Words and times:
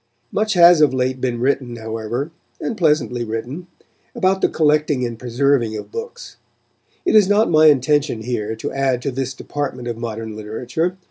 Much 0.31 0.53
has 0.55 0.81
of 0.81 0.95
late 0.95 1.21
been 1.21 1.39
written, 1.39 1.75
however, 1.75 2.31
and 2.59 2.75
pleasantly 2.75 3.23
written, 3.23 3.67
about 4.15 4.41
the 4.41 4.49
collecting 4.49 5.05
and 5.05 5.19
preserving 5.19 5.77
of 5.77 5.91
books. 5.91 6.37
It 7.05 7.13
is 7.15 7.29
not 7.29 7.51
my 7.51 7.67
intention 7.67 8.23
here 8.23 8.55
to 8.55 8.71
add 8.73 9.03
to 9.03 9.11
this 9.11 9.35
department 9.35 9.87
of 9.87 9.97
modern 9.99 10.35
literature. 10.35 10.97